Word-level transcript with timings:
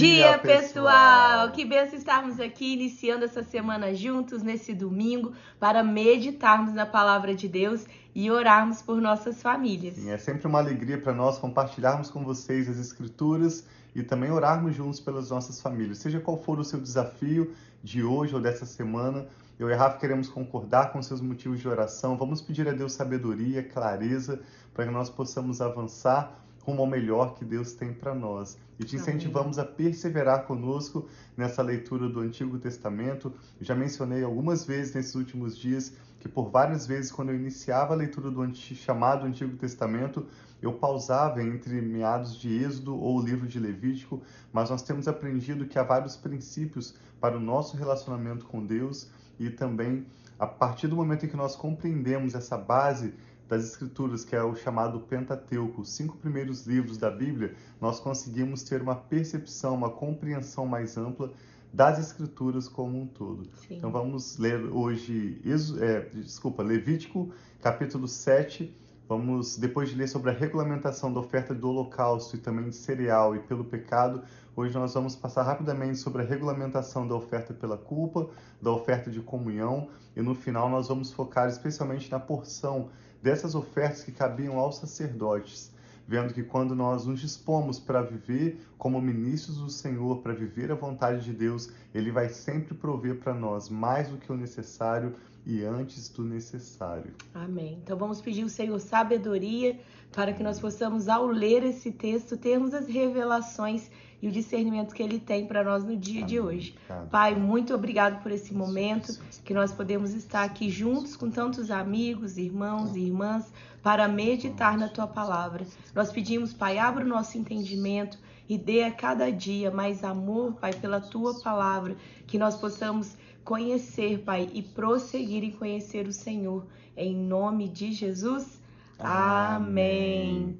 dia, 0.00 0.38
pessoal! 0.38 1.50
Que 1.50 1.64
benção 1.64 1.98
estarmos 1.98 2.40
aqui 2.40 2.72
iniciando 2.72 3.24
essa 3.24 3.42
semana 3.42 3.94
juntos 3.94 4.42
nesse 4.42 4.74
domingo 4.74 5.34
para 5.58 5.82
meditarmos 5.82 6.72
na 6.72 6.86
palavra 6.86 7.34
de 7.34 7.46
Deus 7.46 7.84
e 8.14 8.30
orarmos 8.30 8.80
por 8.80 9.00
nossas 9.00 9.42
famílias. 9.42 9.96
Sim, 9.96 10.10
é 10.10 10.16
sempre 10.16 10.46
uma 10.46 10.58
alegria 10.58 10.98
para 10.98 11.12
nós 11.12 11.38
compartilharmos 11.38 12.10
com 12.10 12.24
vocês 12.24 12.68
as 12.68 12.78
escrituras 12.78 13.66
e 13.94 14.02
também 14.02 14.30
orarmos 14.30 14.74
juntos 14.74 15.00
pelas 15.00 15.28
nossas 15.28 15.60
famílias. 15.60 15.98
Seja 15.98 16.18
qual 16.18 16.38
for 16.38 16.58
o 16.58 16.64
seu 16.64 16.80
desafio 16.80 17.54
de 17.82 18.02
hoje 18.02 18.34
ou 18.34 18.40
dessa 18.40 18.64
semana, 18.64 19.26
eu 19.58 19.68
e 19.68 19.74
Rafa 19.74 19.98
queremos 19.98 20.28
concordar 20.28 20.92
com 20.92 21.02
seus 21.02 21.20
motivos 21.20 21.60
de 21.60 21.68
oração. 21.68 22.16
Vamos 22.16 22.40
pedir 22.40 22.66
a 22.66 22.72
Deus 22.72 22.94
sabedoria, 22.94 23.62
clareza, 23.62 24.40
para 24.72 24.86
que 24.86 24.90
nós 24.90 25.10
possamos 25.10 25.60
avançar 25.60 26.40
rumo 26.60 26.82
ao 26.82 26.86
melhor 26.86 27.34
que 27.34 27.44
Deus 27.44 27.72
tem 27.72 27.92
para 27.92 28.14
nós. 28.14 28.58
E 28.78 28.84
te 28.84 28.96
incentivamos 28.96 29.58
a 29.58 29.64
perseverar 29.64 30.44
conosco 30.44 31.08
nessa 31.36 31.62
leitura 31.62 32.08
do 32.08 32.20
Antigo 32.20 32.58
Testamento. 32.58 33.32
Eu 33.58 33.66
já 33.66 33.74
mencionei 33.74 34.22
algumas 34.22 34.64
vezes 34.64 34.94
nesses 34.94 35.14
últimos 35.14 35.58
dias 35.58 35.92
que 36.18 36.28
por 36.28 36.50
várias 36.50 36.86
vezes 36.86 37.10
quando 37.10 37.30
eu 37.30 37.36
iniciava 37.36 37.94
a 37.94 37.96
leitura 37.96 38.30
do 38.30 38.54
chamado 38.54 39.24
Antigo 39.24 39.56
Testamento, 39.56 40.26
eu 40.60 40.74
pausava 40.74 41.42
entre 41.42 41.80
meados 41.80 42.38
de 42.38 42.62
Êxodo 42.62 42.94
ou 42.94 43.18
o 43.18 43.22
livro 43.22 43.48
de 43.48 43.58
Levítico, 43.58 44.22
mas 44.52 44.68
nós 44.68 44.82
temos 44.82 45.08
aprendido 45.08 45.66
que 45.66 45.78
há 45.78 45.82
vários 45.82 46.16
princípios 46.16 46.94
para 47.18 47.36
o 47.36 47.40
nosso 47.40 47.76
relacionamento 47.76 48.44
com 48.44 48.64
Deus 48.64 49.10
e 49.38 49.48
também 49.48 50.06
a 50.38 50.46
partir 50.46 50.88
do 50.88 50.96
momento 50.96 51.24
em 51.24 51.28
que 51.28 51.36
nós 51.36 51.56
compreendemos 51.56 52.34
essa 52.34 52.56
base 52.56 53.14
das 53.50 53.64
Escrituras, 53.64 54.24
que 54.24 54.36
é 54.36 54.42
o 54.44 54.54
chamado 54.54 55.00
Pentateuco, 55.00 55.82
os 55.82 55.90
cinco 55.90 56.16
primeiros 56.16 56.66
livros 56.68 56.96
da 56.96 57.10
Bíblia, 57.10 57.56
nós 57.80 57.98
conseguimos 57.98 58.62
ter 58.62 58.80
uma 58.80 58.94
percepção, 58.94 59.74
uma 59.74 59.90
compreensão 59.90 60.64
mais 60.64 60.96
ampla 60.96 61.32
das 61.72 61.98
Escrituras 61.98 62.68
como 62.68 62.96
um 62.96 63.06
todo. 63.08 63.48
Sim. 63.66 63.76
Então 63.76 63.90
vamos 63.90 64.38
ler 64.38 64.60
hoje, 64.66 65.42
é, 65.80 66.00
desculpa, 66.14 66.62
Levítico, 66.62 67.32
capítulo 67.60 68.06
7. 68.06 68.72
Vamos, 69.08 69.56
depois 69.56 69.88
de 69.88 69.96
ler 69.96 70.06
sobre 70.06 70.30
a 70.30 70.32
regulamentação 70.32 71.12
da 71.12 71.18
oferta 71.18 71.52
do 71.52 71.68
holocausto 71.68 72.36
e 72.36 72.38
também 72.38 72.68
de 72.68 72.76
cereal 72.76 73.34
e 73.34 73.40
pelo 73.40 73.64
pecado, 73.64 74.22
hoje 74.54 74.72
nós 74.74 74.94
vamos 74.94 75.16
passar 75.16 75.42
rapidamente 75.42 75.98
sobre 75.98 76.22
a 76.22 76.24
regulamentação 76.24 77.08
da 77.08 77.16
oferta 77.16 77.52
pela 77.52 77.76
culpa, 77.76 78.30
da 78.62 78.70
oferta 78.70 79.10
de 79.10 79.18
comunhão 79.20 79.88
e 80.14 80.22
no 80.22 80.36
final 80.36 80.68
nós 80.68 80.86
vamos 80.86 81.12
focar 81.12 81.48
especialmente 81.48 82.08
na 82.08 82.20
porção 82.20 82.88
dessas 83.22 83.54
ofertas 83.54 84.02
que 84.02 84.12
cabiam 84.12 84.58
aos 84.58 84.76
sacerdotes, 84.76 85.72
vendo 86.06 86.34
que 86.34 86.42
quando 86.42 86.74
nós 86.74 87.06
nos 87.06 87.20
dispomos 87.20 87.78
para 87.78 88.02
viver 88.02 88.60
como 88.76 89.00
ministros 89.00 89.58
do 89.58 89.70
Senhor, 89.70 90.18
para 90.22 90.32
viver 90.32 90.72
a 90.72 90.74
vontade 90.74 91.24
de 91.24 91.32
Deus, 91.32 91.70
Ele 91.94 92.10
vai 92.10 92.28
sempre 92.28 92.74
prover 92.74 93.18
para 93.20 93.34
nós 93.34 93.68
mais 93.68 94.08
do 94.08 94.16
que 94.16 94.32
o 94.32 94.36
necessário 94.36 95.14
e 95.46 95.64
antes 95.64 96.08
do 96.08 96.24
necessário. 96.24 97.12
Amém. 97.34 97.78
Então 97.82 97.96
vamos 97.96 98.20
pedir 98.20 98.42
ao 98.42 98.48
Senhor 98.48 98.78
sabedoria 98.78 99.78
para 100.12 100.32
que 100.32 100.42
nós 100.42 100.58
possamos, 100.58 101.08
ao 101.08 101.26
ler 101.26 101.62
esse 101.62 101.92
texto, 101.92 102.36
termos 102.36 102.74
as 102.74 102.86
revelações 102.86 103.90
e 104.22 104.28
o 104.28 104.30
discernimento 104.30 104.94
que 104.94 105.02
Ele 105.02 105.18
tem 105.18 105.46
para 105.46 105.64
nós 105.64 105.84
no 105.84 105.96
dia 105.96 106.18
Amém. 106.18 106.26
de 106.26 106.40
hoje. 106.40 106.74
Pai, 107.10 107.34
muito 107.34 107.74
obrigado 107.74 108.22
por 108.22 108.30
esse 108.30 108.52
momento 108.52 109.18
que 109.44 109.54
nós 109.54 109.72
podemos 109.72 110.12
estar 110.14 110.44
aqui 110.44 110.68
juntos 110.68 111.16
com 111.16 111.30
tantos 111.30 111.70
amigos, 111.70 112.36
irmãos 112.36 112.94
e 112.94 113.00
irmãs 113.00 113.50
para 113.82 114.06
meditar 114.06 114.76
na 114.76 114.88
Tua 114.88 115.06
palavra. 115.06 115.66
Nós 115.94 116.12
pedimos, 116.12 116.52
Pai, 116.52 116.78
abra 116.78 117.04
o 117.04 117.08
nosso 117.08 117.38
entendimento 117.38 118.18
e 118.48 118.58
dê 118.58 118.82
a 118.82 118.90
cada 118.90 119.30
dia 119.30 119.70
mais 119.70 120.04
amor, 120.04 120.54
Pai, 120.54 120.72
pela 120.74 121.00
Tua 121.00 121.40
palavra, 121.40 121.96
que 122.26 122.38
nós 122.38 122.56
possamos 122.56 123.16
conhecer, 123.42 124.18
Pai, 124.18 124.50
e 124.52 124.62
prosseguir 124.62 125.42
em 125.44 125.50
conhecer 125.50 126.06
o 126.06 126.12
Senhor. 126.12 126.66
Em 126.96 127.14
nome 127.14 127.68
de 127.68 127.92
Jesus. 127.92 128.60
Amém. 128.98 130.58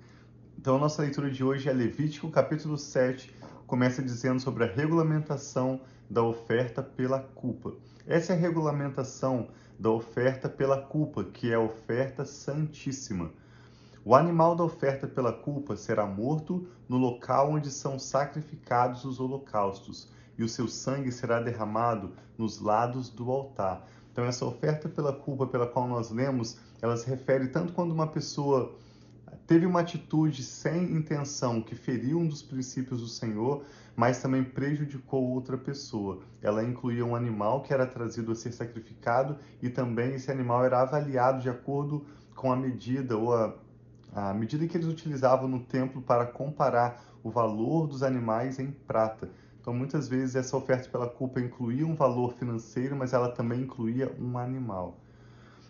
Então, 0.58 0.76
a 0.76 0.78
nossa 0.78 1.02
leitura 1.02 1.30
de 1.30 1.42
hoje 1.42 1.68
é 1.68 1.72
Levítico, 1.72 2.30
capítulo 2.30 2.76
7, 2.76 3.32
começa 3.70 4.02
dizendo 4.02 4.40
sobre 4.40 4.64
a 4.64 4.66
regulamentação 4.66 5.80
da 6.10 6.24
oferta 6.24 6.82
pela 6.82 7.20
culpa. 7.20 7.72
Essa 8.04 8.32
é 8.32 8.36
a 8.36 8.38
regulamentação 8.38 9.46
da 9.78 9.88
oferta 9.90 10.48
pela 10.48 10.82
culpa, 10.82 11.22
que 11.22 11.52
é 11.52 11.54
a 11.54 11.60
oferta 11.60 12.24
santíssima. 12.24 13.30
O 14.04 14.16
animal 14.16 14.56
da 14.56 14.64
oferta 14.64 15.06
pela 15.06 15.32
culpa 15.32 15.76
será 15.76 16.04
morto 16.04 16.66
no 16.88 16.96
local 16.96 17.52
onde 17.52 17.70
são 17.70 17.96
sacrificados 17.96 19.04
os 19.04 19.20
holocaustos, 19.20 20.08
e 20.36 20.42
o 20.42 20.48
seu 20.48 20.66
sangue 20.66 21.12
será 21.12 21.38
derramado 21.38 22.10
nos 22.36 22.60
lados 22.60 23.08
do 23.08 23.30
altar. 23.30 23.86
Então, 24.10 24.24
essa 24.24 24.44
oferta 24.44 24.88
pela 24.88 25.12
culpa 25.12 25.46
pela 25.46 25.68
qual 25.68 25.86
nós 25.86 26.10
lemos, 26.10 26.58
ela 26.82 26.96
se 26.96 27.08
refere 27.08 27.46
tanto 27.46 27.72
quando 27.72 27.92
uma 27.92 28.08
pessoa 28.08 28.74
teve 29.50 29.66
uma 29.66 29.80
atitude 29.80 30.44
sem 30.44 30.92
intenção 30.92 31.60
que 31.60 31.74
feriu 31.74 32.20
um 32.20 32.28
dos 32.28 32.40
princípios 32.40 33.00
do 33.00 33.08
Senhor, 33.08 33.64
mas 33.96 34.22
também 34.22 34.44
prejudicou 34.44 35.28
outra 35.28 35.58
pessoa. 35.58 36.20
Ela 36.40 36.62
incluía 36.62 37.04
um 37.04 37.16
animal 37.16 37.60
que 37.60 37.74
era 37.74 37.84
trazido 37.84 38.30
a 38.30 38.36
ser 38.36 38.52
sacrificado 38.52 39.36
e 39.60 39.68
também 39.68 40.14
esse 40.14 40.30
animal 40.30 40.64
era 40.64 40.82
avaliado 40.82 41.42
de 41.42 41.48
acordo 41.48 42.06
com 42.36 42.52
a 42.52 42.56
medida 42.56 43.16
ou 43.16 43.34
a, 43.34 43.52
a 44.14 44.32
medida 44.32 44.68
que 44.68 44.76
eles 44.76 44.86
utilizavam 44.86 45.48
no 45.48 45.58
templo 45.58 46.00
para 46.00 46.26
comparar 46.26 47.02
o 47.20 47.28
valor 47.28 47.88
dos 47.88 48.04
animais 48.04 48.60
em 48.60 48.70
prata. 48.70 49.28
Então, 49.60 49.74
muitas 49.74 50.08
vezes, 50.08 50.36
essa 50.36 50.56
oferta 50.56 50.88
pela 50.88 51.08
culpa 51.08 51.40
incluía 51.40 51.84
um 51.84 51.96
valor 51.96 52.34
financeiro, 52.34 52.94
mas 52.94 53.12
ela 53.12 53.32
também 53.32 53.62
incluía 53.62 54.14
um 54.16 54.38
animal. 54.38 55.00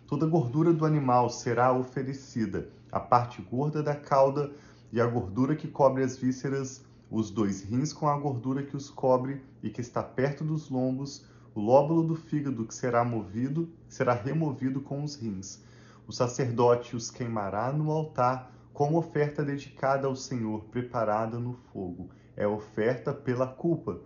Toda 0.06 0.26
gordura 0.26 0.70
do 0.70 0.84
animal 0.84 1.30
será 1.30 1.72
oferecida, 1.72 2.68
a 2.90 3.00
parte 3.00 3.42
gorda 3.42 3.82
da 3.82 3.94
cauda 3.94 4.50
e 4.92 5.00
a 5.00 5.06
gordura 5.06 5.54
que 5.54 5.68
cobre 5.68 6.02
as 6.02 6.16
vísceras, 6.16 6.84
os 7.10 7.30
dois 7.30 7.62
rins 7.62 7.92
com 7.92 8.08
a 8.08 8.18
gordura 8.18 8.62
que 8.62 8.76
os 8.76 8.90
cobre 8.90 9.44
e 9.62 9.70
que 9.70 9.80
está 9.80 10.02
perto 10.02 10.44
dos 10.44 10.68
lombos, 10.68 11.24
o 11.54 11.60
lóbulo 11.60 12.02
do 12.02 12.14
fígado 12.14 12.64
que 12.64 12.74
será 12.74 13.04
movido, 13.04 13.68
será 13.88 14.12
removido 14.14 14.80
com 14.80 15.02
os 15.02 15.14
rins. 15.16 15.62
O 16.06 16.12
sacerdote 16.12 16.96
os 16.96 17.10
queimará 17.10 17.72
no 17.72 17.90
altar 17.90 18.52
como 18.72 18.98
oferta 18.98 19.44
dedicada 19.44 20.06
ao 20.06 20.16
Senhor, 20.16 20.64
preparada 20.64 21.38
no 21.38 21.54
fogo. 21.72 22.10
É 22.36 22.46
oferta 22.46 23.12
pela 23.12 23.46
culpa. 23.46 24.00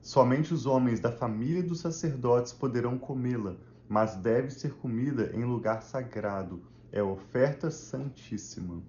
Somente 0.00 0.52
os 0.52 0.66
homens 0.66 1.00
da 1.00 1.10
família 1.10 1.62
dos 1.62 1.80
sacerdotes 1.80 2.52
poderão 2.52 2.98
comê-la 2.98 3.56
mas 3.92 4.16
deve 4.16 4.50
ser 4.50 4.72
comida 4.76 5.30
em 5.34 5.44
lugar 5.44 5.82
sagrado. 5.82 6.62
É 6.92 7.02
oferta 7.02 7.70
santíssima. 7.70 8.82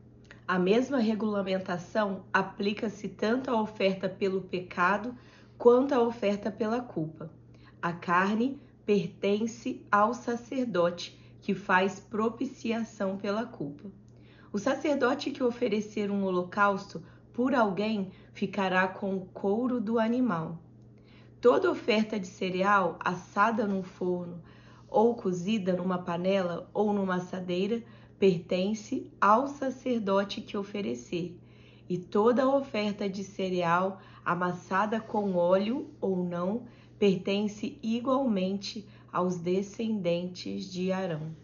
A 0.46 0.60
mesma 0.60 0.98
regulamentação 0.98 2.26
aplica-se 2.34 3.08
tanto 3.08 3.50
à 3.50 3.62
oferta 3.62 4.10
pelo 4.10 4.42
pecado 4.42 5.16
quanto 5.58 5.94
à 5.94 6.02
oferta 6.02 6.52
pela 6.52 6.82
culpa. 6.82 7.32
A 7.82 7.94
carne 7.94 8.60
pertence 8.86 9.86
ao 9.90 10.14
sacerdote 10.14 11.18
que 11.42 11.56
faz 11.56 11.98
propiciação 11.98 13.16
pela 13.16 13.46
culpa. 13.46 13.90
O 14.52 14.60
sacerdote 14.60 15.32
que 15.32 15.42
oferecer 15.42 16.12
um 16.12 16.26
holocausto 16.26 17.02
por 17.32 17.56
alguém 17.56 18.12
ficará 18.34 18.86
com 18.86 19.16
o 19.16 19.26
couro 19.28 19.80
do 19.80 19.98
animal. 19.98 20.60
Toda 21.40 21.72
oferta 21.72 22.20
de 22.20 22.28
cereal 22.28 23.00
assada 23.00 23.66
no 23.66 23.82
forno, 23.82 24.42
ou 24.94 25.16
cozida 25.16 25.74
numa 25.74 25.98
panela 25.98 26.70
ou 26.74 26.94
numa 26.94 27.16
assadeira, 27.16 27.84
pertence 28.20 29.12
ao 29.20 29.48
sacerdote 29.48 30.40
que 30.40 30.56
oferecer, 30.56 31.38
e 31.90 31.98
toda 31.98 32.48
oferta 32.48 33.10
de 33.10 33.24
cereal 33.24 34.00
amassada 34.24 35.02
com 35.02 35.36
óleo 35.36 35.90
ou 36.00 36.24
não 36.24 36.64
pertence 36.98 37.78
igualmente 37.84 38.88
aos 39.12 39.38
descendentes 39.38 40.72
de 40.72 40.92
Arão. 40.92 41.36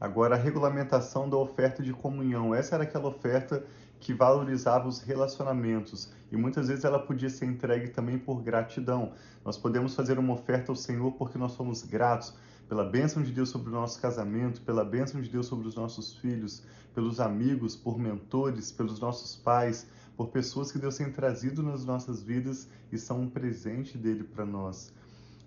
Agora, 0.00 0.36
a 0.36 0.38
regulamentação 0.38 1.28
da 1.28 1.36
oferta 1.36 1.82
de 1.82 1.92
comunhão. 1.92 2.54
Essa 2.54 2.76
era 2.76 2.84
aquela 2.84 3.08
oferta 3.08 3.64
que 3.98 4.14
valorizava 4.14 4.88
os 4.88 5.00
relacionamentos 5.00 6.10
e 6.32 6.36
muitas 6.36 6.68
vezes 6.68 6.84
ela 6.84 6.98
podia 6.98 7.28
ser 7.28 7.46
entregue 7.46 7.88
também 7.88 8.18
por 8.18 8.40
gratidão. 8.40 9.12
Nós 9.44 9.58
podemos 9.58 9.94
fazer 9.94 10.18
uma 10.18 10.32
oferta 10.32 10.72
ao 10.72 10.76
Senhor 10.76 11.12
porque 11.12 11.36
nós 11.36 11.52
somos 11.52 11.82
gratos 11.82 12.34
pela 12.70 12.84
bênção 12.84 13.20
de 13.20 13.32
Deus 13.32 13.48
sobre 13.48 13.68
o 13.68 13.72
nosso 13.72 14.00
casamento, 14.00 14.60
pela 14.60 14.84
bênção 14.84 15.20
de 15.20 15.28
Deus 15.28 15.46
sobre 15.46 15.66
os 15.66 15.74
nossos 15.74 16.14
filhos, 16.18 16.62
pelos 16.94 17.18
amigos, 17.18 17.74
por 17.74 17.98
mentores, 17.98 18.70
pelos 18.70 19.00
nossos 19.00 19.34
pais, 19.34 19.88
por 20.16 20.28
pessoas 20.28 20.70
que 20.70 20.78
Deus 20.78 20.96
tem 20.96 21.10
trazido 21.10 21.64
nas 21.64 21.84
nossas 21.84 22.22
vidas 22.22 22.68
e 22.92 22.96
são 22.96 23.22
um 23.22 23.28
presente 23.28 23.98
dele 23.98 24.22
para 24.22 24.46
nós. 24.46 24.94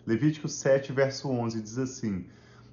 Levítico 0.05 0.49
7, 0.49 0.91
verso 0.91 1.29
11 1.29 1.61
diz 1.61 1.77
assim: 1.77 2.25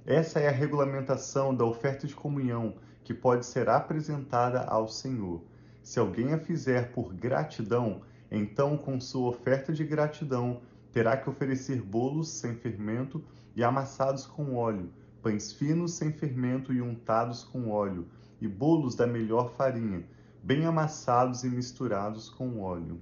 Essa 0.05 0.41
é 0.41 0.49
a 0.49 0.53
regulamentação 0.53 1.55
da 1.55 1.65
oferta 1.65 2.09
de 2.09 2.15
comunhão 2.17 2.75
que 3.05 3.15
pode 3.15 3.47
ser 3.47 3.69
apresentada 3.69 4.63
ao 4.63 4.89
Senhor. 4.89 5.41
Se 5.81 6.01
alguém 6.01 6.33
a 6.33 6.39
fizer 6.41 6.91
por 6.91 7.15
gratidão, 7.15 8.03
Então, 8.33 8.77
com 8.77 9.01
sua 9.01 9.29
oferta 9.29 9.73
de 9.73 9.85
gratidão, 9.85 10.61
terá 10.93 11.17
que 11.17 11.31
oferecer 11.31 11.81
bolos 11.81 12.29
sem 12.29 12.57
fermento 12.57 13.23
e 13.55 13.65
amassados 13.65 14.27
com 14.27 14.57
óleo, 14.57 14.93
pães 15.23 15.53
finos 15.53 15.93
sem 15.93 16.13
fermento 16.13 16.73
e 16.73 16.81
untados 16.81 17.45
com 17.45 17.71
óleo, 17.71 18.09
e 18.41 18.49
bolos 18.49 18.95
da 18.95 19.07
melhor 19.07 19.51
farinha, 19.51 20.05
bem 20.43 20.65
amassados 20.65 21.45
e 21.45 21.49
misturados 21.49 22.29
com 22.29 22.61
óleo. 22.61 23.01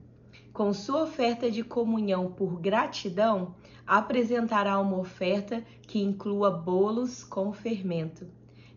Com 0.52 0.72
sua 0.72 1.04
oferta 1.04 1.50
de 1.50 1.62
comunhão 1.62 2.32
por 2.32 2.60
gratidão, 2.60 3.54
apresentará 3.86 4.78
uma 4.80 4.98
oferta 4.98 5.62
que 5.82 6.00
inclua 6.00 6.50
bolos 6.50 7.22
com 7.22 7.52
fermento. 7.52 8.26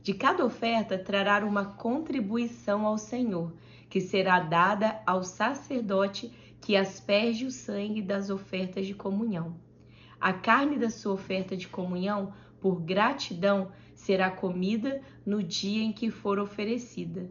De 0.04 0.14
cada 0.14 0.46
oferta 0.46 0.98
trará 0.98 1.44
uma 1.46 1.66
contribuição 1.66 2.86
ao 2.86 2.98
Senhor, 2.98 3.52
que 3.90 4.00
será 4.00 4.40
dada 4.40 5.02
ao 5.06 5.24
sacerdote 5.24 6.32
que 6.62 6.76
asperge 6.76 7.46
o 7.46 7.52
sangue 7.52 8.02
das 8.02 8.30
ofertas 8.30 8.86
de 8.86 8.94
comunhão. 8.94 9.56
A 10.22 10.32
carne 10.32 10.78
da 10.78 10.92
sua 10.92 11.14
oferta 11.14 11.58
de 11.58 11.68
comunhão, 11.68 12.32
por 12.60 12.80
gratidão, 12.80 13.72
será 13.96 14.30
comida 14.30 15.02
no 15.26 15.42
dia 15.42 15.82
em 15.82 15.92
que 15.92 16.12
for 16.12 16.38
oferecida. 16.38 17.28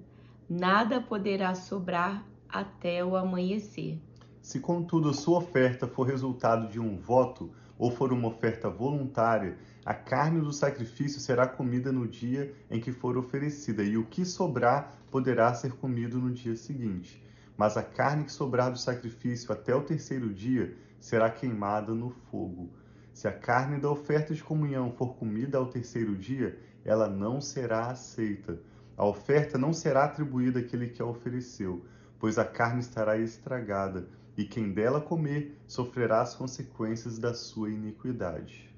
Nada 0.48 1.00
poderá 1.00 1.54
sobrar 1.54 2.26
até 2.48 3.04
o 3.04 3.14
amanhecer. 3.14 4.02
Se, 4.42 4.58
contudo, 4.58 5.14
sua 5.14 5.38
oferta 5.38 5.86
for 5.86 6.02
resultado 6.02 6.68
de 6.68 6.80
um 6.80 6.96
voto 6.96 7.52
ou 7.78 7.92
for 7.92 8.12
uma 8.12 8.26
oferta 8.26 8.68
voluntária, 8.68 9.56
a 9.84 9.94
carne 9.94 10.40
do 10.40 10.52
sacrifício 10.52 11.20
será 11.20 11.46
comida 11.46 11.92
no 11.92 12.08
dia 12.08 12.52
em 12.68 12.80
que 12.80 12.90
for 12.90 13.16
oferecida, 13.16 13.84
e 13.84 13.96
o 13.96 14.04
que 14.04 14.24
sobrar 14.24 14.98
poderá 15.12 15.54
ser 15.54 15.74
comido 15.74 16.18
no 16.18 16.32
dia 16.32 16.56
seguinte. 16.56 17.22
Mas 17.56 17.76
a 17.76 17.84
carne 17.84 18.24
que 18.24 18.32
sobrar 18.32 18.72
do 18.72 18.78
sacrifício 18.78 19.52
até 19.52 19.72
o 19.74 19.82
terceiro 19.82 20.34
dia 20.34 20.76
será 20.98 21.30
queimada 21.30 21.94
no 21.94 22.10
fogo. 22.10 22.79
Se 23.20 23.28
a 23.28 23.32
carne 23.32 23.78
da 23.78 23.90
oferta 23.90 24.34
de 24.34 24.42
comunhão 24.42 24.92
for 24.92 25.14
comida 25.14 25.58
ao 25.58 25.66
terceiro 25.66 26.16
dia, 26.16 26.58
ela 26.82 27.06
não 27.06 27.38
será 27.38 27.88
aceita. 27.88 28.58
A 28.96 29.04
oferta 29.04 29.58
não 29.58 29.74
será 29.74 30.04
atribuída 30.04 30.60
àquele 30.60 30.88
que 30.88 31.02
a 31.02 31.04
ofereceu, 31.04 31.84
pois 32.18 32.38
a 32.38 32.46
carne 32.46 32.80
estará 32.80 33.18
estragada 33.18 34.08
e 34.38 34.46
quem 34.46 34.72
dela 34.72 35.02
comer 35.02 35.54
sofrerá 35.66 36.22
as 36.22 36.34
consequências 36.34 37.18
da 37.18 37.34
sua 37.34 37.68
iniquidade. 37.68 38.74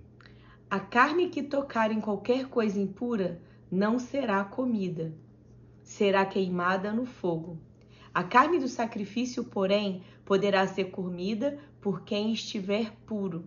A 0.69 0.81
carne 0.81 1.29
que 1.29 1.45
tocar 1.45 1.93
em 1.93 2.01
qualquer 2.01 2.49
coisa 2.49 2.81
impura 2.81 3.41
não 3.71 3.97
será 3.97 4.45
comida, 4.45 5.15
será 5.85 6.27
queimada 6.27 6.93
no 6.93 7.07
fogo. 7.07 7.61
A 8.13 8.25
carne 8.25 8.59
do 8.59 8.67
sacrifício, 8.67 9.45
porém, 9.45 10.03
poderá 10.25 10.67
ser 10.67 10.87
comida 10.87 11.57
por 11.81 12.03
quem 12.03 12.33
estiver 12.33 12.91
puro. 13.07 13.45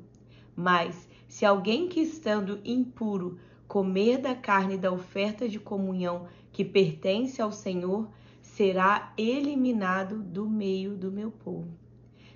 Mas, 0.56 1.08
se 1.28 1.46
alguém 1.46 1.88
que 1.88 2.00
estando 2.00 2.60
impuro 2.64 3.38
comer 3.68 4.20
da 4.20 4.34
carne 4.34 4.78
da 4.78 4.92
oferta 4.92 5.50
de 5.50 5.60
comunhão 5.60 6.28
que 6.52 6.64
pertence 6.64 7.42
ao 7.42 7.52
Senhor, 7.52 8.08
será 8.42 9.12
eliminado 9.18 10.22
do 10.22 10.50
meio 10.50 10.96
do 10.96 11.12
meu 11.12 11.30
povo. 11.30 11.68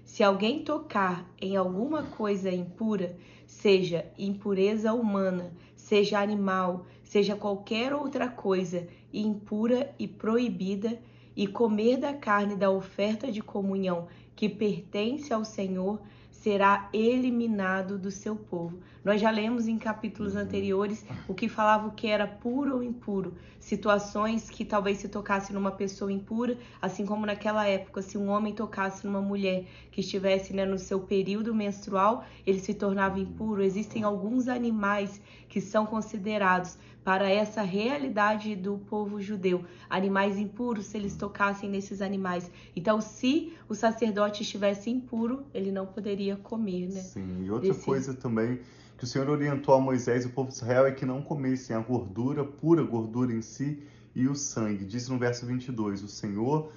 Se 0.03 0.23
alguém 0.23 0.63
tocar 0.63 1.29
em 1.39 1.55
alguma 1.55 2.03
coisa 2.03 2.51
impura, 2.51 3.15
seja 3.45 4.11
impureza 4.17 4.91
humana, 4.91 5.53
seja 5.75 6.19
animal, 6.19 6.87
seja 7.03 7.35
qualquer 7.35 7.93
outra 7.93 8.27
coisa 8.27 8.87
impura 9.13 9.93
e 9.97 10.07
proibida, 10.07 10.99
e 11.35 11.47
comer 11.47 11.95
da 11.95 12.13
carne 12.13 12.55
da 12.55 12.69
oferta 12.69 13.31
de 13.31 13.41
comunhão 13.41 14.07
que 14.35 14.49
pertence 14.49 15.31
ao 15.31 15.45
Senhor, 15.45 16.01
será 16.41 16.89
eliminado 16.93 17.97
do 17.97 18.09
seu 18.11 18.35
povo. 18.35 18.79
Nós 19.03 19.21
já 19.21 19.29
lemos 19.31 19.67
em 19.67 19.77
capítulos 19.77 20.35
uhum. 20.35 20.41
anteriores 20.41 21.05
o 21.27 21.33
que 21.33 21.47
falava 21.47 21.87
o 21.87 21.91
que 21.91 22.07
era 22.07 22.27
puro 22.27 22.75
ou 22.75 22.83
impuro, 22.83 23.33
situações 23.59 24.49
que 24.49 24.65
talvez 24.65 24.97
se 24.97 25.07
tocasse 25.07 25.53
numa 25.53 25.71
pessoa 25.71 26.11
impura, 26.11 26.57
assim 26.81 27.05
como 27.05 27.25
naquela 27.25 27.65
época, 27.65 28.01
se 28.01 28.17
um 28.17 28.29
homem 28.29 28.53
tocasse 28.53 29.05
numa 29.05 29.21
mulher 29.21 29.65
que 29.91 30.01
estivesse 30.01 30.53
né, 30.53 30.65
no 30.65 30.77
seu 30.77 30.99
período 30.99 31.55
menstrual, 31.55 32.25
ele 32.45 32.59
se 32.59 32.73
tornava 32.73 33.19
impuro. 33.19 33.63
Existem 33.63 34.03
alguns 34.03 34.47
animais 34.47 35.21
que 35.47 35.61
são 35.61 35.85
considerados 35.85 36.77
para 37.03 37.29
essa 37.29 37.61
realidade 37.61 38.55
do 38.55 38.77
povo 38.77 39.21
judeu. 39.21 39.63
Animais 39.89 40.37
impuros, 40.37 40.85
se 40.85 40.97
eles 40.97 41.15
tocassem 41.15 41.69
nesses 41.69 42.01
animais. 42.01 42.51
Então, 42.75 43.01
se 43.01 43.53
o 43.67 43.73
sacerdote 43.73 44.43
estivesse 44.43 44.89
impuro, 44.89 45.45
ele 45.53 45.71
não 45.71 45.85
poderia 45.85 46.35
comer, 46.35 46.87
né? 46.87 47.01
Sim, 47.01 47.45
e 47.45 47.49
outra 47.49 47.69
Desse... 47.69 47.85
coisa 47.85 48.13
também 48.13 48.59
que 48.99 49.05
o 49.05 49.07
Senhor 49.07 49.29
orientou 49.29 49.73
a 49.73 49.79
Moisés 49.79 50.25
e 50.25 50.27
o 50.27 50.31
povo 50.31 50.49
de 50.49 50.55
Israel 50.55 50.85
é 50.85 50.91
que 50.91 51.05
não 51.05 51.21
comessem 51.21 51.73
a 51.73 51.79
gordura, 51.79 52.43
pura 52.43 52.83
gordura 52.83 53.31
em 53.31 53.41
si, 53.41 53.81
e 54.13 54.27
o 54.27 54.35
sangue. 54.35 54.83
Diz 54.83 55.07
no 55.07 55.17
verso 55.17 55.45
22: 55.45 56.03
O 56.03 56.07
Senhor 56.09 56.69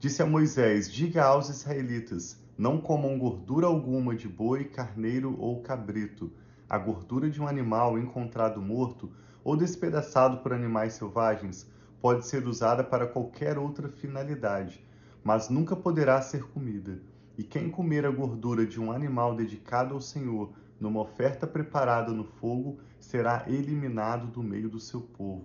disse 0.00 0.20
a 0.20 0.26
Moisés: 0.26 0.92
Diga 0.92 1.22
aos 1.22 1.48
israelitas: 1.48 2.36
Não 2.58 2.80
comam 2.80 3.16
gordura 3.16 3.68
alguma 3.68 4.16
de 4.16 4.26
boi, 4.26 4.64
carneiro 4.64 5.36
ou 5.38 5.62
cabrito. 5.62 6.32
A 6.68 6.76
gordura 6.76 7.30
de 7.30 7.40
um 7.40 7.46
animal 7.46 7.96
encontrado 7.96 8.60
morto 8.60 9.08
ou 9.44 9.56
despedaçado 9.56 10.38
por 10.38 10.52
animais 10.52 10.94
selvagens 10.94 11.70
pode 12.00 12.26
ser 12.26 12.48
usada 12.48 12.82
para 12.82 13.06
qualquer 13.06 13.56
outra 13.56 13.88
finalidade, 13.88 14.84
mas 15.22 15.48
nunca 15.48 15.76
poderá 15.76 16.20
ser 16.20 16.42
comida. 16.48 17.00
E 17.38 17.44
quem 17.44 17.70
comer 17.70 18.04
a 18.04 18.10
gordura 18.10 18.66
de 18.66 18.80
um 18.80 18.90
animal 18.90 19.36
dedicado 19.36 19.94
ao 19.94 20.00
Senhor 20.00 20.50
numa 20.80 21.00
oferta 21.00 21.46
preparada 21.46 22.10
no 22.10 22.24
fogo 22.24 22.78
será 22.98 23.44
eliminado 23.46 24.26
do 24.26 24.42
meio 24.42 24.68
do 24.68 24.80
seu 24.80 25.02
povo. 25.02 25.44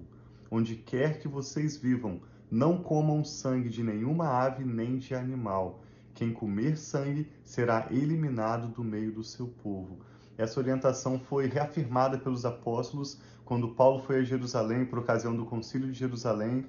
Onde 0.50 0.76
quer 0.76 1.20
que 1.20 1.28
vocês 1.28 1.76
vivam, 1.76 2.22
não 2.50 2.78
comam 2.78 3.24
sangue 3.24 3.70
de 3.70 3.84
nenhuma 3.84 4.30
ave 4.30 4.64
nem 4.64 4.98
de 4.98 5.14
animal. 5.14 5.84
Quem 6.14 6.32
comer 6.32 6.78
sangue 6.78 7.30
será 7.44 7.88
eliminado 7.92 8.70
do 8.70 8.84
meio 8.84 9.12
do 9.12 9.24
seu 9.24 9.48
povo. 9.48 10.00
Essa 10.38 10.60
orientação 10.60 11.20
foi 11.20 11.48
reafirmada 11.48 12.18
pelos 12.18 12.46
apóstolos 12.46 13.20
quando 13.44 13.76
Paulo 13.76 14.02
foi 14.02 14.20
a 14.20 14.24
Jerusalém 14.24 14.86
por 14.86 15.00
ocasião 15.00 15.36
do 15.36 15.46
Concílio 15.46 15.92
de 15.92 15.98
Jerusalém, 15.98 16.66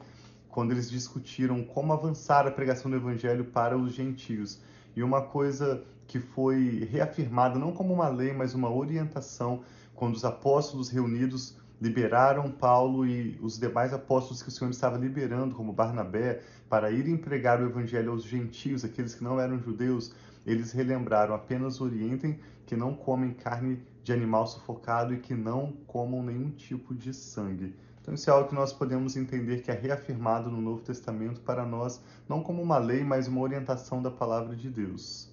quando 0.48 0.72
eles 0.72 0.90
discutiram 0.90 1.62
como 1.62 1.92
avançar 1.92 2.46
a 2.46 2.50
pregação 2.50 2.90
do 2.90 2.96
evangelho 2.96 3.44
para 3.44 3.76
os 3.76 3.92
gentios. 3.92 4.60
E 4.94 5.02
uma 5.02 5.22
coisa 5.22 5.84
que 6.06 6.20
foi 6.20 6.88
reafirmada 6.90 7.58
não 7.58 7.72
como 7.72 7.92
uma 7.92 8.08
lei, 8.08 8.32
mas 8.32 8.54
uma 8.54 8.72
orientação, 8.72 9.62
quando 9.94 10.14
os 10.14 10.24
apóstolos 10.24 10.88
reunidos 10.88 11.56
liberaram 11.80 12.50
Paulo 12.50 13.06
e 13.06 13.38
os 13.42 13.58
demais 13.58 13.92
apóstolos 13.92 14.42
que 14.42 14.48
o 14.48 14.52
Senhor 14.52 14.70
estava 14.70 14.96
liberando, 14.96 15.54
como 15.54 15.72
Barnabé, 15.72 16.40
para 16.68 16.90
irem 16.90 17.16
pregar 17.16 17.60
o 17.60 17.66
evangelho 17.66 18.12
aos 18.12 18.24
gentios, 18.24 18.84
aqueles 18.84 19.14
que 19.14 19.22
não 19.22 19.38
eram 19.38 19.58
judeus, 19.58 20.12
eles 20.46 20.72
relembraram: 20.72 21.34
apenas 21.34 21.80
orientem 21.80 22.38
que 22.64 22.76
não 22.76 22.94
comem 22.94 23.32
carne 23.32 23.80
de 24.02 24.12
animal 24.12 24.46
sufocado 24.46 25.12
e 25.12 25.18
que 25.18 25.34
não 25.34 25.72
comam 25.86 26.22
nenhum 26.22 26.50
tipo 26.50 26.94
de 26.94 27.12
sangue. 27.12 27.74
Então, 28.00 28.14
isso 28.14 28.30
é 28.30 28.32
algo 28.32 28.48
que 28.48 28.54
nós 28.54 28.72
podemos 28.72 29.16
entender 29.16 29.62
que 29.62 29.70
é 29.70 29.74
reafirmado 29.74 30.48
no 30.48 30.60
Novo 30.60 30.80
Testamento 30.80 31.40
para 31.40 31.66
nós, 31.66 32.00
não 32.28 32.40
como 32.40 32.62
uma 32.62 32.78
lei, 32.78 33.02
mas 33.02 33.26
uma 33.26 33.40
orientação 33.40 34.00
da 34.00 34.12
palavra 34.12 34.54
de 34.54 34.70
Deus. 34.70 35.28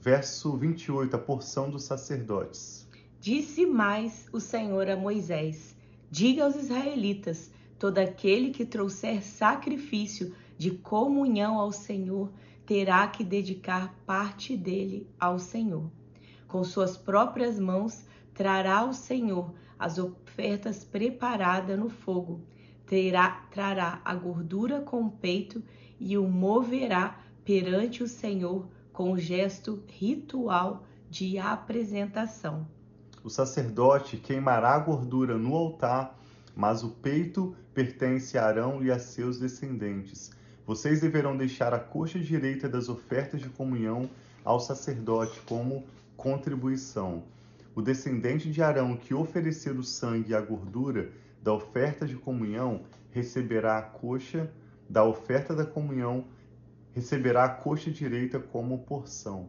Verso 0.00 0.56
28, 0.56 1.16
a 1.16 1.18
porção 1.18 1.68
dos 1.68 1.82
sacerdotes. 1.82 2.88
Disse 3.20 3.66
mais 3.66 4.28
o 4.32 4.38
Senhor 4.38 4.88
a 4.88 4.96
Moisés: 4.96 5.74
Diga 6.08 6.44
aos 6.44 6.54
israelitas: 6.54 7.50
todo 7.80 7.98
aquele 7.98 8.50
que 8.50 8.64
trouxer 8.64 9.22
sacrifício 9.24 10.32
de 10.56 10.70
comunhão 10.70 11.58
ao 11.58 11.72
Senhor 11.72 12.30
terá 12.64 13.08
que 13.08 13.24
dedicar 13.24 13.92
parte 14.06 14.56
dele 14.56 15.08
ao 15.18 15.38
Senhor. 15.38 15.90
Com 16.46 16.62
suas 16.62 16.96
próprias 16.96 17.58
mãos 17.58 18.04
trará 18.32 18.78
ao 18.78 18.92
Senhor 18.92 19.52
as 19.76 19.98
ofertas 19.98 20.84
preparadas 20.84 21.78
no 21.78 21.88
fogo, 21.88 22.40
terá, 22.86 23.48
trará 23.50 24.00
a 24.04 24.14
gordura 24.14 24.80
com 24.80 25.06
o 25.06 25.10
peito 25.10 25.62
e 25.98 26.16
o 26.16 26.28
moverá 26.28 27.18
perante 27.44 28.02
o 28.02 28.08
Senhor 28.08 28.68
com 28.98 29.12
o 29.12 29.16
gesto 29.16 29.80
ritual 29.86 30.82
de 31.08 31.38
apresentação. 31.38 32.66
O 33.22 33.30
sacerdote 33.30 34.16
queimará 34.16 34.74
a 34.74 34.78
gordura 34.80 35.38
no 35.38 35.54
altar, 35.54 36.18
mas 36.56 36.82
o 36.82 36.88
peito 36.88 37.54
pertence 37.72 38.36
a 38.36 38.44
Arão 38.44 38.82
e 38.82 38.90
a 38.90 38.98
seus 38.98 39.38
descendentes. 39.38 40.32
Vocês 40.66 41.00
deverão 41.00 41.36
deixar 41.36 41.72
a 41.72 41.78
coxa 41.78 42.18
direita 42.18 42.68
das 42.68 42.88
ofertas 42.88 43.40
de 43.40 43.48
comunhão 43.48 44.10
ao 44.44 44.58
sacerdote 44.58 45.40
como 45.42 45.84
contribuição. 46.16 47.22
O 47.76 47.80
descendente 47.80 48.50
de 48.50 48.60
Arão 48.64 48.96
que 48.96 49.14
oferecer 49.14 49.78
o 49.78 49.84
sangue 49.84 50.32
e 50.32 50.34
a 50.34 50.40
gordura 50.40 51.12
da 51.40 51.52
oferta 51.52 52.04
de 52.04 52.16
comunhão 52.16 52.82
receberá 53.12 53.78
a 53.78 53.82
coxa 53.82 54.50
da 54.90 55.04
oferta 55.04 55.54
da 55.54 55.64
comunhão 55.64 56.24
receberá 56.98 57.44
a 57.44 57.48
coxa 57.48 57.92
direita 57.92 58.40
como 58.40 58.80
porção. 58.80 59.48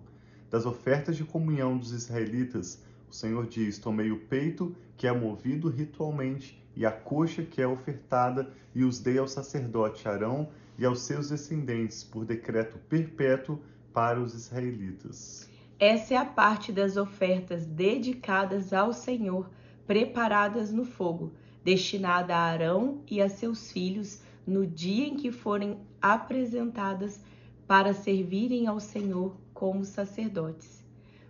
Das 0.51 0.67
ofertas 0.67 1.17
de 1.17 1.23
comunhão 1.23 1.77
dos 1.77 1.91
israelitas, 1.91 2.83
o 3.09 3.13
Senhor 3.13 3.47
diz: 3.47 3.79
Tomei 3.79 4.11
o 4.11 4.19
peito, 4.19 4.75
que 4.95 5.07
é 5.07 5.11
movido 5.11 5.67
ritualmente, 5.67 6.63
e 6.75 6.85
a 6.85 6.91
coxa, 6.91 7.43
que 7.43 7.59
é 7.59 7.67
ofertada, 7.67 8.51
e 8.73 8.83
os 8.83 8.99
dei 8.99 9.17
ao 9.17 9.27
sacerdote 9.27 10.07
Arão 10.07 10.49
e 10.77 10.85
aos 10.85 11.01
seus 11.01 11.29
descendentes, 11.29 12.03
por 12.03 12.23
decreto 12.23 12.77
perpétuo 12.87 13.59
para 13.91 14.21
os 14.21 14.35
israelitas. 14.35 15.49
Essa 15.79 16.13
é 16.13 16.17
a 16.17 16.25
parte 16.25 16.71
das 16.71 16.97
ofertas 16.97 17.65
dedicadas 17.65 18.73
ao 18.73 18.93
Senhor, 18.93 19.49
preparadas 19.87 20.71
no 20.71 20.85
fogo, 20.85 21.31
destinada 21.63 22.35
a 22.35 22.43
Arão 22.43 23.01
e 23.09 23.19
a 23.21 23.27
seus 23.27 23.71
filhos 23.71 24.21
no 24.45 24.67
dia 24.67 25.07
em 25.07 25.15
que 25.15 25.31
forem 25.31 25.77
apresentadas 26.01 27.19
para 27.69 27.93
servirem 27.93 28.65
ao 28.65 28.79
Senhor 28.79 29.38
como 29.53 29.85
sacerdotes. 29.85 30.83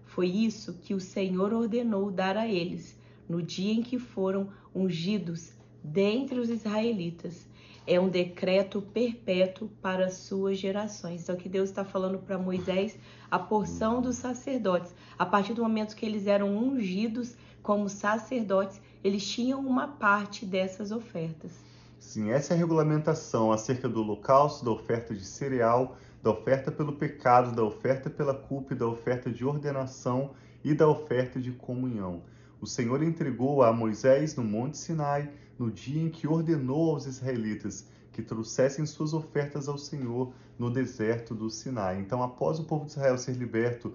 Foi 0.06 0.26
isso 0.26 0.80
que 0.82 0.94
o 0.94 1.00
Senhor 1.02 1.52
ordenou 1.52 2.10
dar 2.10 2.38
a 2.38 2.48
eles 2.48 2.98
no 3.28 3.44
dia 3.44 3.74
em 3.74 3.84
que 3.84 4.00
foram 4.00 4.48
ungidos 4.74 5.52
dentre 5.84 6.40
os 6.40 6.50
israelitas. 6.50 7.46
É 7.86 8.00
um 8.00 8.08
decreto 8.08 8.82
perpétuo 8.82 9.68
para 9.82 10.06
as 10.06 10.14
suas 10.14 10.58
gerações. 10.58 11.24
Então, 11.24 11.36
que 11.36 11.50
Deus 11.50 11.68
está 11.68 11.84
falando 11.84 12.18
para 12.20 12.38
Moisés 12.38 12.98
a 13.30 13.38
porção 13.38 14.02
dos 14.02 14.16
sacerdotes. 14.16 14.96
A 15.18 15.26
partir 15.26 15.54
do 15.54 15.62
momento 15.62 15.94
que 15.94 16.06
eles 16.06 16.26
eram 16.26 16.58
ungidos 16.58 17.36
como 17.62 17.90
sacerdotes, 17.90 18.80
eles 19.04 19.28
tinham 19.28 19.60
uma 19.60 19.90
parte 19.90 20.46
dessas 20.46 20.90
ofertas. 20.90 21.52
Sim, 22.00 22.32
essa 22.32 22.54
é 22.54 22.56
a 22.56 22.58
regulamentação 22.58 23.52
acerca 23.52 23.90
do 23.90 24.02
holocausto, 24.02 24.64
da 24.64 24.72
oferta 24.72 25.14
de 25.14 25.26
cereal, 25.26 25.98
da 26.22 26.32
oferta 26.32 26.72
pelo 26.72 26.94
pecado, 26.94 27.56
da 27.56 27.64
oferta 27.64 28.10
pela 28.10 28.34
culpa 28.34 28.76
da 28.76 28.88
oferta 28.88 29.30
de 29.30 29.46
ordenação 29.46 30.32
e 30.64 30.74
da 30.74 30.88
oferta 30.88 31.40
de 31.40 31.52
comunhão. 31.52 32.24
O 32.60 32.68
Senhor 32.68 33.02
entregou 33.02 33.64
a 33.64 33.72
Moisés 33.72 34.36
no 34.36 34.44
Monte 34.44 34.78
Sinai 34.78 35.30
no 35.58 35.72
dia 35.72 36.02
em 36.02 36.10
que 36.10 36.28
ordenou 36.28 36.92
aos 36.92 37.06
israelitas 37.06 37.88
que 38.12 38.22
trouxessem 38.22 38.86
suas 38.86 39.14
ofertas 39.14 39.70
ao 39.70 39.78
Senhor 39.78 40.34
no 40.58 40.70
deserto 40.70 41.34
do 41.34 41.50
Sinai. 41.50 42.00
Então, 42.00 42.22
após 42.22 42.60
o 42.60 42.66
povo 42.66 42.86
de 42.86 42.92
Israel 42.92 43.18
ser 43.18 43.34
liberto 43.34 43.94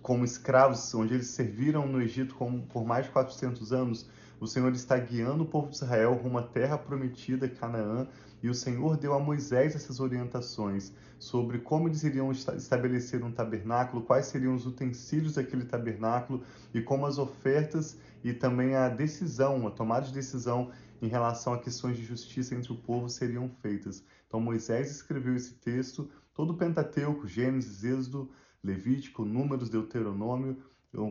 como 0.00 0.24
escravos, 0.24 0.94
onde 0.94 1.14
eles 1.14 1.28
serviram 1.28 1.86
no 1.86 2.00
Egito 2.00 2.34
por 2.72 2.84
mais 2.86 3.06
de 3.06 3.12
400 3.12 3.72
anos, 3.72 4.08
o 4.40 4.46
Senhor 4.46 4.72
está 4.72 4.96
guiando 4.96 5.42
o 5.42 5.46
povo 5.46 5.68
de 5.68 5.76
Israel 5.76 6.14
rumo 6.14 6.38
à 6.38 6.42
terra 6.42 6.78
prometida, 6.78 7.48
Canaã, 7.48 8.06
e 8.42 8.48
o 8.48 8.54
Senhor 8.54 8.96
deu 8.96 9.14
a 9.14 9.18
Moisés 9.18 9.74
essas 9.74 10.00
orientações 10.00 10.92
sobre 11.18 11.58
como 11.58 11.88
eles 11.88 12.04
iriam 12.04 12.30
estabelecer 12.30 13.24
um 13.24 13.32
tabernáculo, 13.32 14.02
quais 14.02 14.26
seriam 14.26 14.54
os 14.54 14.66
utensílios 14.66 15.34
daquele 15.34 15.64
tabernáculo 15.64 16.42
e 16.72 16.80
como 16.80 17.06
as 17.06 17.18
ofertas 17.18 17.98
e 18.22 18.32
também 18.32 18.76
a 18.76 18.88
decisão, 18.88 19.66
a 19.66 19.70
tomada 19.70 20.06
de 20.06 20.12
decisão 20.12 20.70
em 21.02 21.08
relação 21.08 21.52
a 21.52 21.58
questões 21.58 21.96
de 21.96 22.04
justiça 22.04 22.54
entre 22.54 22.72
o 22.72 22.76
povo 22.76 23.08
seriam 23.08 23.48
feitas. 23.48 24.04
Então 24.26 24.40
Moisés 24.40 24.90
escreveu 24.90 25.34
esse 25.34 25.54
texto, 25.54 26.08
todo 26.34 26.52
o 26.52 26.56
Pentateuco, 26.56 27.26
Gênesis, 27.26 27.82
Êxodo, 27.82 28.30
Levítico, 28.62 29.24
Números, 29.24 29.70
Deuteronômio, 29.70 30.56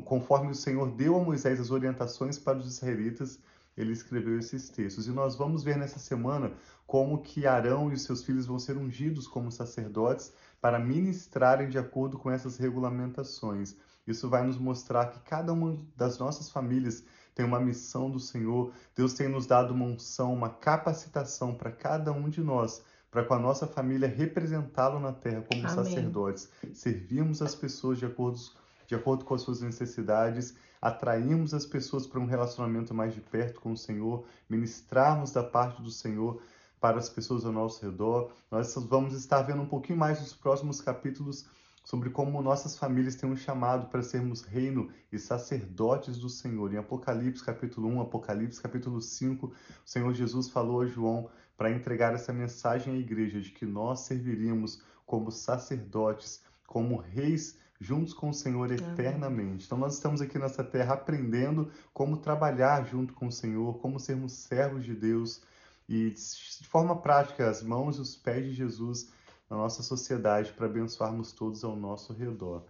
conforme 0.05 0.51
o 0.51 0.55
Senhor 0.55 0.91
deu 0.91 1.15
a 1.15 1.24
Moisés 1.24 1.60
as 1.60 1.72
orientações 1.72 2.38
para 2.38 2.57
os 2.57 2.67
israelitas, 2.67 3.39
ele 3.75 3.93
escreveu 3.93 4.39
esses 4.39 4.69
textos. 4.69 5.07
E 5.07 5.12
nós 5.12 5.36
vamos 5.36 5.63
ver 5.63 5.77
nessa 5.77 6.00
semana 6.00 6.51
como 6.88 7.22
que 7.22 7.46
Arão 7.46 7.91
e 7.91 7.94
os 7.96 8.03
seus 8.03 8.24
filhos 8.24 8.46
vão 8.46 8.58
ser 8.58 8.77
ungidos 8.77 9.27
como 9.27 9.51
sacerdotes 9.51 10.32
para 10.62 10.79
ministrarem 10.79 11.70
de 11.70 11.77
acordo 11.77 12.17
com 12.17 12.32
essas 12.32 12.58
regulamentações. 12.58 13.75
Isso 14.08 14.29
vai 14.29 14.48
nos 14.48 14.58
mostrar 14.58 15.08
que 15.08 15.20
cada 15.20 15.51
uma 15.51 15.77
das 15.98 16.17
nossas 16.17 16.50
famílias 16.50 17.03
tem 17.36 17.46
uma 17.46 17.60
missão 17.60 18.10
do 18.10 18.22
Senhor. 18.22 18.72
Deus 18.96 19.13
tem 19.13 19.27
nos 19.27 19.46
dado 19.46 19.74
uma 19.74 19.86
unção, 19.86 20.34
uma 20.34 20.50
capacitação 20.50 21.53
para 21.53 21.72
cada 21.72 22.13
um 22.13 22.29
de 22.29 22.41
nós, 22.41 22.82
para 23.12 23.25
com 23.25 23.34
a 23.34 23.39
nossa 23.39 23.67
família 23.67 24.08
representá-lo 24.08 24.98
na 24.98 25.12
terra 25.12 25.41
como 25.41 25.67
Amém. 25.67 25.75
sacerdotes, 25.75 26.50
servirmos 26.74 27.41
as 27.41 27.53
pessoas 27.53 28.00
de 28.00 28.06
acordo 28.06 28.39
de 28.88 28.96
acordo 28.96 29.25
com 29.25 29.34
as 29.34 29.41
suas 29.41 29.60
necessidades, 29.60 30.56
atrairmos 30.82 31.53
as 31.53 31.65
pessoas 31.65 32.08
para 32.08 32.22
um 32.22 32.25
relacionamento 32.25 32.94
mais 32.94 33.13
de 33.13 33.20
perto 33.20 33.60
com 33.60 33.74
o 33.74 33.77
Senhor, 33.77 34.25
ministrarmos 34.50 35.32
da 35.32 35.44
parte 35.44 35.82
do 35.82 35.91
Senhor 35.91 36.41
para 36.79 36.98
as 36.98 37.10
pessoas 37.10 37.46
ao 37.46 37.51
nosso 37.51 37.84
redor. 37.84 38.31
Nós 38.51 38.74
vamos 38.75 39.13
estar 39.13 39.41
vendo 39.41 39.62
um 39.62 39.67
pouquinho 39.67 40.00
mais 40.00 40.19
nos 40.19 40.34
próximos 40.34 40.81
capítulos 40.81 41.46
sobre 41.84 42.10
como 42.10 42.41
nossas 42.41 42.77
famílias 42.77 43.15
têm 43.15 43.29
um 43.29 43.36
chamado 43.36 43.88
para 43.88 44.03
sermos 44.03 44.41
reino 44.41 44.89
e 45.10 45.17
sacerdotes 45.17 46.17
do 46.17 46.27
Senhor. 46.29 46.74
Em 46.74 46.77
Apocalipse 46.77 47.43
capítulo 47.43 47.88
1, 47.88 48.01
Apocalipse 48.01 48.62
capítulo 48.62 49.01
5, 49.01 49.48
o 49.48 49.53
Senhor 49.86 50.13
Jesus 50.13 50.50
falou 50.50 50.81
a 50.81 50.86
João 50.86 51.29
para 51.55 51.72
entregar 51.72 52.13
essa 52.13 52.34
mensagem 52.34 52.93
à 52.93 52.98
igreja 52.98 53.39
de 53.39 53.51
que 53.51 53.65
nós 53.65 54.01
serviríamos 54.01 54.81
como 55.05 55.31
sacerdotes, 55.31 56.41
como 56.67 56.98
reis 56.98 57.57
juntos 57.79 58.13
com 58.13 58.29
o 58.29 58.34
Senhor 58.34 58.69
eternamente. 58.69 59.65
Então 59.65 59.77
nós 59.77 59.93
estamos 59.93 60.19
aqui 60.19 60.38
nessa 60.38 60.63
terra 60.63 60.96
aprendendo 60.96 61.72
como 61.93 62.17
trabalhar 62.17 62.86
junto 62.86 63.13
com 63.13 63.27
o 63.27 63.31
Senhor, 63.31 63.79
como 63.79 64.00
sermos 64.00 64.34
servos 64.34 64.84
de 64.84 64.93
Deus 64.93 65.41
e 65.88 66.10
de 66.12 66.67
forma 66.67 66.96
prática 66.96 67.50
as 67.50 67.63
mãos 67.63 67.98
e 67.98 68.01
os 68.01 68.15
pés 68.15 68.46
de 68.46 68.53
Jesus 68.53 69.10
na 69.50 69.58
nossa 69.58 69.82
sociedade 69.82 70.51
para 70.53 70.65
abençoarmos 70.65 71.32
todos 71.32 71.63
ao 71.63 71.75
nosso 71.75 72.13
redor. 72.13 72.63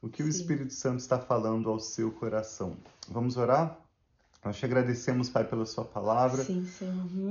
O 0.00 0.08
que 0.08 0.22
Sim. 0.22 0.28
o 0.28 0.30
Espírito 0.30 0.72
Santo 0.72 1.00
está 1.00 1.18
falando 1.18 1.68
ao 1.68 1.78
seu 1.78 2.10
coração? 2.10 2.76
Vamos 3.08 3.36
orar? 3.36 3.78
Nós 4.44 4.56
te 4.56 4.64
agradecemos, 4.64 5.28
Pai, 5.28 5.44
pela 5.44 5.64
sua 5.64 5.84
palavra, 5.84 6.42
Sim, 6.42 6.66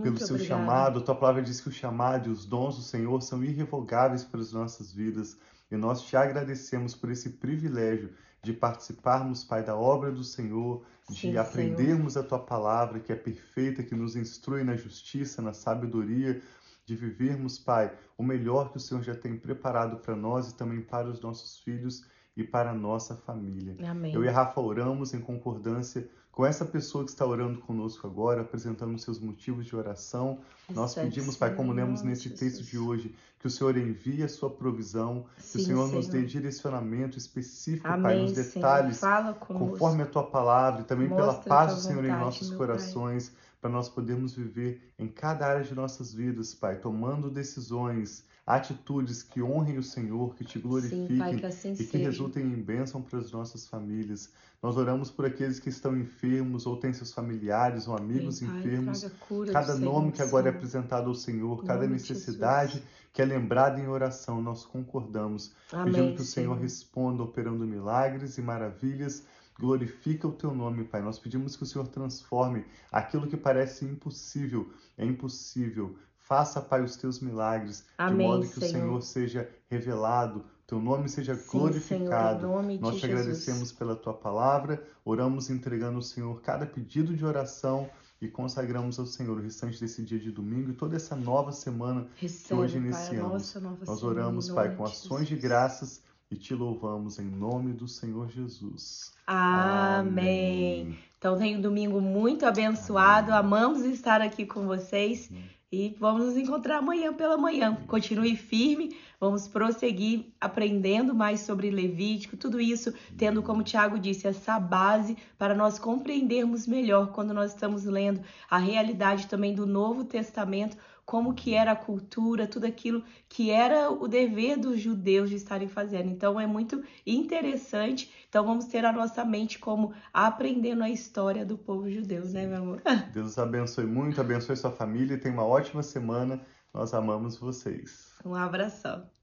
pelo 0.02 0.18
seu 0.18 0.36
obrigada. 0.36 0.46
chamado. 0.46 1.02
Tua 1.02 1.16
palavra 1.16 1.42
diz 1.42 1.60
que 1.60 1.68
o 1.68 1.72
chamado 1.72 2.30
e 2.30 2.32
os 2.32 2.46
dons 2.46 2.78
do 2.78 2.82
Senhor 2.82 3.22
são 3.22 3.44
irrevogáveis 3.44 4.24
para 4.24 4.40
as 4.40 4.54
nossas 4.54 4.94
vidas. 4.94 5.36
E 5.70 5.76
nós 5.76 6.02
te 6.04 6.16
agradecemos 6.16 6.96
por 6.96 7.12
esse 7.12 7.32
privilégio 7.32 8.14
de 8.44 8.54
participarmos, 8.54 9.44
Pai, 9.44 9.64
da 9.64 9.76
obra 9.76 10.12
do 10.12 10.24
Senhor, 10.24 10.84
de 11.10 11.20
Sim, 11.20 11.38
aprendermos 11.38 12.14
Senhor. 12.14 12.26
a 12.26 12.28
tua 12.28 12.40
palavra, 12.40 13.00
que 13.00 13.12
é 13.12 13.16
perfeita, 13.16 13.84
que 13.84 13.96
nos 13.96 14.16
instrui 14.16 14.64
na 14.64 14.76
justiça, 14.76 15.42
na 15.42 15.54
sabedoria, 15.54 16.42
de 16.86 16.96
vivermos, 16.96 17.60
Pai, 17.60 17.96
o 18.18 18.24
melhor 18.24 18.72
que 18.72 18.78
o 18.78 18.80
Senhor 18.80 19.04
já 19.04 19.16
tem 19.16 19.38
preparado 19.38 19.98
para 19.98 20.16
nós 20.16 20.50
e 20.50 20.56
também 20.56 20.82
para 20.82 21.08
os 21.08 21.22
nossos 21.22 21.60
filhos 21.60 22.04
e 22.36 22.44
para 22.44 22.72
a 22.72 22.74
nossa 22.74 23.16
família. 23.16 23.76
Amém. 23.90 24.14
Eu 24.14 24.24
e 24.24 24.30
a 24.30 24.32
Rafa 24.32 24.60
oramos 24.62 25.14
em 25.14 25.20
concordância 25.20 26.10
com 26.32 26.46
essa 26.46 26.64
pessoa 26.64 27.04
que 27.04 27.10
está 27.10 27.26
orando 27.26 27.60
conosco 27.60 28.08
agora, 28.08 28.42
apresentando 28.42 28.98
seus 28.98 29.20
motivos 29.20 29.66
de 29.66 29.76
oração. 29.76 30.40
Nós 30.70 30.96
pedimos, 30.96 31.36
Pai, 31.36 31.54
como 31.54 31.74
lemos 31.74 32.02
nesse 32.02 32.30
texto 32.30 32.64
de 32.64 32.78
hoje, 32.78 33.14
que 33.38 33.48
o 33.48 33.50
Senhor 33.50 33.76
envie 33.76 34.24
a 34.24 34.30
sua 34.30 34.50
provisão, 34.50 35.26
Sim, 35.38 35.52
que 35.52 35.58
o 35.58 35.66
Senhor, 35.66 35.88
Senhor, 35.88 35.98
nos 35.98 36.08
dê 36.08 36.24
direcionamento 36.24 37.18
específico, 37.18 37.88
Amém, 37.88 38.02
Pai, 38.04 38.22
nos 38.22 38.32
detalhes, 38.32 39.02
conforme 39.40 40.04
a 40.04 40.06
tua 40.06 40.24
palavra 40.24 40.82
e 40.82 40.86
também 40.86 41.10
Mostra 41.10 41.26
pela 41.26 41.44
paz 41.44 41.76
do 41.76 41.82
Senhor 41.82 42.06
em 42.06 42.12
nossos 42.12 42.50
corações, 42.52 43.36
para 43.60 43.70
nós 43.70 43.90
podermos 43.90 44.34
viver 44.34 44.94
em 44.98 45.08
cada 45.08 45.46
área 45.46 45.64
de 45.64 45.76
nossas 45.76 46.14
vidas, 46.14 46.54
Pai, 46.56 46.78
tomando 46.78 47.30
decisões 47.30 48.24
atitudes 48.56 49.24
que 49.24 49.42
honrem 49.42 49.78
o 49.78 49.84
Senhor, 49.84 50.36
que 50.36 50.44
te 50.44 50.60
glorifiquem 50.60 51.08
Sim, 51.08 51.18
pai, 51.18 51.36
que 51.38 51.46
assim 51.46 51.74
e 51.74 51.78
que 51.78 51.84
seja. 51.86 52.06
resultem 52.06 52.44
em 52.44 52.62
bênção 52.62 53.02
para 53.02 53.20
as 53.20 53.32
nossas 53.32 53.68
famílias. 53.68 54.30
Nós 54.62 54.78
oramos 54.78 55.10
por 55.10 55.26
aqueles 55.26 55.60
que 55.60 55.70
estão 55.70 55.98
enfermos 55.98 56.66
ou 56.66 56.78
têm 56.78 56.94
seus 56.94 57.14
familiares 57.14 57.88
ou 57.88 57.96
amigos 57.96 58.38
Sim, 58.38 58.46
enfermos. 58.46 59.04
Pai, 59.04 59.54
cada 59.54 59.76
nome 59.76 60.08
Senhor, 60.08 60.12
que 60.12 60.22
agora 60.22 60.50
é 60.50 60.52
apresentado 60.52 61.08
ao 61.08 61.16
Senhor, 61.16 61.64
cada 61.64 61.88
necessidade 61.88 62.84
que 63.14 63.22
é 63.22 63.26
lembrada 63.26 63.80
em 63.80 63.88
oração, 63.88 64.42
nós 64.42 64.66
concordamos, 64.66 65.52
Amém, 65.72 65.94
pedindo 65.94 66.16
que 66.16 66.22
o 66.22 66.26
Senhor, 66.26 66.54
Senhor 66.54 66.62
responda 66.62 67.24
operando 67.24 67.66
milagres 67.66 68.38
e 68.38 68.42
maravilhas 68.42 69.24
glorifica 69.60 70.28
o 70.28 70.32
teu 70.32 70.54
nome, 70.56 70.84
Pai. 70.84 71.02
Nós 71.02 71.20
pedimos 71.20 71.56
que 71.56 71.62
o 71.62 71.66
Senhor 71.68 71.88
transforme 71.88 72.66
aquilo 72.92 73.28
que 73.28 73.38
parece 73.38 73.86
impossível 73.86 74.74
é 74.98 75.06
impossível 75.06 75.96
Faça, 76.32 76.62
Pai, 76.62 76.82
os 76.82 76.96
teus 76.96 77.20
milagres, 77.20 77.86
Amém, 77.98 78.20
de 78.20 78.24
modo 78.24 78.48
que 78.48 78.54
Senhor. 78.54 78.70
o 78.70 78.72
Senhor 78.72 79.02
seja 79.02 79.50
revelado, 79.70 80.46
teu 80.66 80.80
nome 80.80 81.10
seja 81.10 81.36
Sim, 81.36 81.58
glorificado. 81.58 82.48
Senhor, 82.48 82.64
Nós 82.80 82.96
te 82.96 83.02
Jesus. 83.02 83.04
agradecemos 83.04 83.72
pela 83.74 83.98
tua 83.98 84.14
palavra, 84.14 84.82
oramos 85.04 85.50
entregando 85.50 85.98
ao 85.98 86.02
Senhor 86.02 86.42
cada 86.42 86.66
pedido 86.66 87.14
de 87.18 87.26
oração 87.26 87.90
e 88.22 88.30
consagramos 88.30 88.98
ao 88.98 89.06
Senhor 89.06 89.38
o 89.38 89.42
restante 89.42 89.78
desse 89.78 90.02
dia 90.04 90.18
de 90.18 90.32
domingo 90.32 90.70
e 90.70 90.74
toda 90.74 90.96
essa 90.96 91.18
nova 91.18 91.52
semana 91.52 92.08
Recebe, 92.16 92.48
que 92.48 92.54
hoje 92.54 92.78
iniciamos. 92.78 93.52
Pai, 93.52 93.62
Nós 93.86 94.02
oramos, 94.02 94.50
Pai, 94.50 94.74
com 94.74 94.86
ações 94.86 95.28
de 95.28 95.36
graças 95.36 96.02
e 96.32 96.38
te 96.38 96.56
louvamos 96.56 97.20
em 97.20 97.30
nome 97.30 97.74
do 97.74 97.90
Senhor 97.90 98.30
Jesus. 98.30 99.12
Amém. 99.28 100.84
Amém. 100.88 101.00
Então 101.18 101.38
tenha 101.38 101.58
um 101.58 101.62
domingo 101.62 102.00
muito 102.00 102.46
abençoado. 102.46 103.34
Amém. 103.34 103.60
Amamos 103.60 103.82
estar 103.82 104.22
aqui 104.22 104.46
com 104.46 104.66
vocês. 104.66 105.28
Amém. 105.30 105.61
E 105.72 105.96
vamos 105.98 106.26
nos 106.26 106.36
encontrar 106.38 106.80
amanhã 106.80 107.14
pela 107.14 107.38
manhã. 107.38 107.78
Continue 107.88 108.36
firme, 108.36 108.94
Vamos 109.22 109.48
prosseguir 109.48 110.34
aprendendo 110.42 111.14
mais 111.14 111.42
sobre 111.42 111.70
Levítico, 111.70 112.36
tudo 112.36 112.60
isso 112.60 112.92
tendo, 113.16 113.44
como 113.44 113.62
o 113.62 113.64
Tiago 113.64 114.00
disse, 114.00 114.28
essa 114.28 114.60
base 114.60 115.16
para 115.38 115.54
nós 115.54 115.78
compreendermos 115.78 116.66
melhor 116.66 117.12
quando 117.12 117.32
nós 117.32 117.52
estamos 117.52 117.86
lendo 117.86 118.20
a 118.50 118.58
realidade 118.58 119.28
também 119.28 119.54
do 119.54 119.68
Novo 119.68 120.04
Testamento, 120.04 120.76
como 121.06 121.36
que 121.36 121.54
era 121.54 121.74
a 121.74 121.76
cultura, 121.76 122.48
tudo 122.48 122.66
aquilo 122.66 123.04
que 123.30 123.52
era 123.52 123.92
o 123.92 124.08
dever 124.08 124.58
dos 124.58 124.80
judeus 124.80 125.30
de 125.30 125.36
estarem 125.36 125.68
fazendo. 125.68 126.10
Então 126.10 126.40
é 126.40 126.48
muito 126.48 126.84
interessante. 127.06 128.12
Então 128.28 128.44
vamos 128.44 128.66
ter 128.66 128.84
a 128.86 128.92
nossa 128.92 129.24
mente 129.24 129.60
como 129.60 129.94
aprendendo 130.12 130.82
a 130.82 130.90
história 130.90 131.46
do 131.46 131.60
povo 131.60 131.88
judeu, 131.92 132.26
né, 132.26 132.48
meu 132.48 132.64
amor? 132.64 132.82
Deus 133.14 133.38
abençoe 133.38 133.86
muito, 133.86 134.20
abençoe 134.20 134.58
sua 134.58 134.72
família 134.72 135.14
e 135.14 135.20
tenha 135.20 135.36
uma 135.36 135.46
ótima 135.46 135.84
semana. 135.84 136.42
Nós 136.74 136.92
amamos 136.92 137.38
vocês. 137.38 138.11
Um 138.26 138.34
abração. 138.36 139.12